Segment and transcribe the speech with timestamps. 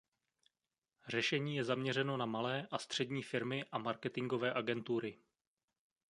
[1.07, 5.19] Řešení je zaměřeno na malé a střední firmy a marketingové agentury.